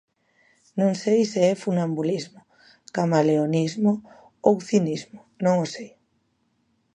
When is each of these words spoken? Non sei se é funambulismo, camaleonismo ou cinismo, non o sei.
Non 0.79 0.91
sei 1.03 1.21
se 1.31 1.41
é 1.51 1.53
funambulismo, 1.63 2.39
camaleonismo 2.95 3.91
ou 4.47 4.55
cinismo, 4.69 5.19
non 5.43 5.55
o 5.65 5.67
sei. 5.73 5.89